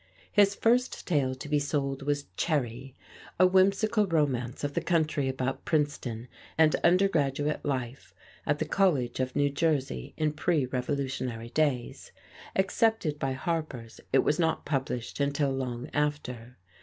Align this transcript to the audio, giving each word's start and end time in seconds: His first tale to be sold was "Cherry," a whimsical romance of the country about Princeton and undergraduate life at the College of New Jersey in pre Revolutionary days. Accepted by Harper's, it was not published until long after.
His 0.31 0.55
first 0.55 1.05
tale 1.05 1.35
to 1.35 1.47
be 1.47 1.59
sold 1.59 2.01
was 2.01 2.25
"Cherry," 2.35 2.95
a 3.39 3.45
whimsical 3.45 4.07
romance 4.07 4.63
of 4.63 4.73
the 4.73 4.81
country 4.81 5.29
about 5.29 5.63
Princeton 5.63 6.27
and 6.57 6.75
undergraduate 6.77 7.63
life 7.63 8.11
at 8.47 8.57
the 8.57 8.65
College 8.65 9.19
of 9.19 9.35
New 9.35 9.51
Jersey 9.51 10.15
in 10.17 10.31
pre 10.33 10.65
Revolutionary 10.65 11.49
days. 11.49 12.11
Accepted 12.55 13.19
by 13.19 13.33
Harper's, 13.33 14.01
it 14.11 14.23
was 14.23 14.39
not 14.39 14.65
published 14.65 15.19
until 15.19 15.51
long 15.51 15.87
after. 15.93 16.57